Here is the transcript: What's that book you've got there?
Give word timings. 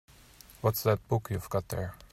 What's 0.61 0.81
that 0.81 1.07
book 1.07 1.27
you've 1.29 1.49
got 1.51 1.67
there? 1.67 1.93